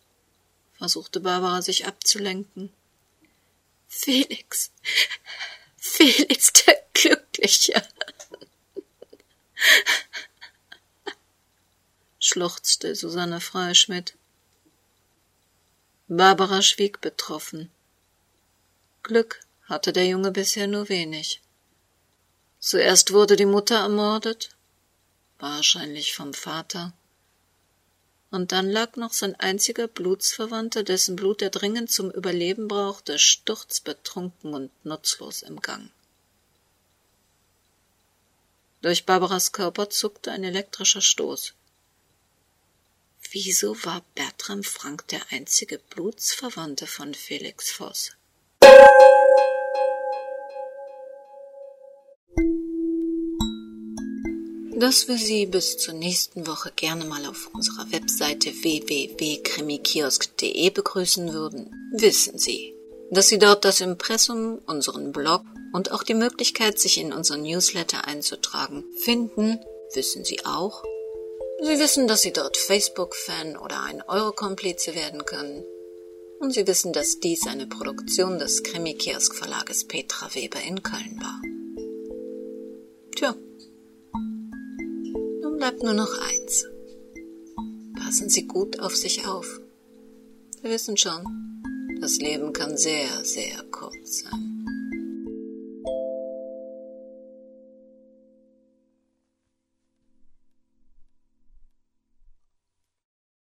versuchte 0.80 1.19
Barbara 1.19 1.62
sich 1.62 1.86
abzulenken. 1.86 2.74
Felix. 3.88 4.72
Felix 5.78 6.52
der 6.54 6.82
Glückliche. 6.96 7.88
schluchzte 12.19 12.96
Susanne 12.96 13.39
Freischmidt. 13.39 14.15
Barbara 16.08 16.63
schwieg 16.63 17.02
betroffen. 17.02 17.69
Glück 19.04 19.41
hatte 19.65 19.93
der 19.93 20.08
Junge 20.08 20.32
bisher 20.32 20.65
nur 20.65 20.89
wenig. 20.89 21.39
Zuerst 22.60 23.13
wurde 23.13 23.36
die 23.36 23.46
Mutter 23.46 23.76
ermordet, 23.76 24.50
wahrscheinlich 25.38 26.15
vom 26.15 26.34
Vater 26.34 26.93
und 28.34 28.52
dann 28.52 28.67
lag 28.67 28.96
noch 28.96 29.13
sein 29.13 29.36
einziger 29.36 29.88
Blutsverwandter, 29.88 30.82
dessen 30.82 31.15
Blut 31.15 31.43
er 31.43 31.52
dringend 31.52 31.91
zum 31.91 32.10
Überleben 32.10 32.67
brauchte, 32.67 33.19
sturzbetrunken 33.19 34.56
und 34.56 34.72
nutzlos 34.84 35.43
im 35.43 35.62
Gang. 35.62 35.91
Durch 38.82 39.06
Barbaras 39.06 39.52
Körper 39.52 39.91
zuckte 39.91 40.32
ein 40.32 40.43
elektrischer 40.43 41.02
Stoß. 41.02 41.54
Wieso 43.30 43.76
war 43.84 44.04
Bertram 44.15 44.63
Frank 44.63 45.08
der 45.10 45.22
einzige 45.30 45.78
Blutsverwandte 45.78 46.88
von 46.88 47.13
Felix 47.13 47.69
Voss? 47.69 48.13
Dass 54.84 55.08
wir 55.08 55.17
Sie 55.17 55.46
bis 55.46 55.78
zur 55.78 55.93
nächsten 55.93 56.46
Woche 56.46 56.74
gerne 56.76 57.06
mal 57.06 57.26
auf 57.26 57.50
unserer 57.54 57.89
Webseite 57.93 58.52
www.krimikiosk.de 58.52 60.69
begrüßen 60.72 61.32
würden, 61.32 61.72
wissen 61.93 62.38
Sie. 62.38 62.76
Dass 63.10 63.30
Sie 63.30 63.39
dort 63.39 63.63
das 63.63 63.80
Impressum, 63.80 64.60
unseren 64.65 65.13
Blog 65.13 65.43
und 65.72 65.93
auch 65.93 66.04
die 66.04 66.15
Möglichkeit, 66.15 66.80
sich 66.80 66.98
in 66.98 67.13
unseren 67.13 67.43
Newsletter 67.43 68.06
einzutragen, 68.06 68.84
finden, 68.98 69.62
wissen 69.93 70.26
Sie 70.26 70.46
auch. 70.46 70.84
Sie 71.62 71.80
wissen, 71.80 72.10
dass 72.10 72.24
Sie 72.24 72.34
dort 72.34 72.58
Facebook-Fan 72.58 73.56
oder 73.56 73.84
ein 73.84 74.02
Eurokomplize 74.02 74.96
werden 74.96 75.24
können. 75.24 75.63
Und 76.41 76.54
Sie 76.54 76.67
wissen, 76.67 76.91
dass 76.91 77.22
dies 77.22 77.48
eine 77.48 77.67
Produktion 77.67 78.38
des 78.38 78.63
Krimi-Kiosk-Verlages 78.63 79.88
Petra 79.88 80.36
Weber 80.36 80.60
in 80.60 80.84
Köln 80.84 81.22
war. 81.22 81.41
Tja, 83.15 83.34
bleibt 85.63 85.82
nur 85.82 85.93
noch 85.93 86.12
eins. 86.19 86.65
Passen 87.97 88.28
Sie 88.28 88.45
gut 88.47 88.82
auf 88.82 88.93
sich 88.97 89.26
auf. 89.26 89.62
Wir 90.62 90.71
wissen 90.71 90.97
schon, 90.97 91.23
das 92.02 92.17
Leben 92.17 92.52
kann 92.52 92.76
sehr, 92.76 93.23
sehr 93.23 93.63
kurz 93.71 94.23
sein. 94.23 94.53